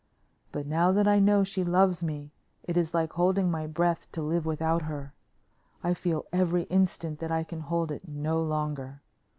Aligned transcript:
But 0.51 0.65
now 0.65 0.91
that 0.93 1.07
I 1.07 1.19
know 1.19 1.43
she 1.43 1.63
loves 1.63 2.01
me 2.03 2.31
it 2.63 2.75
is 2.75 2.91
like 2.95 3.13
holding 3.13 3.51
my 3.51 3.67
breath 3.67 4.11
to 4.13 4.23
live 4.23 4.47
without 4.47 4.81
her. 4.81 5.13
I 5.83 5.93
feel 5.93 6.25
every 6.33 6.63
instant 6.73 7.19
that 7.19 7.31
I 7.31 7.43
can 7.43 7.59
hold 7.59 7.91
it 7.91 8.07
no 8.07 8.41
longer. 8.41 9.03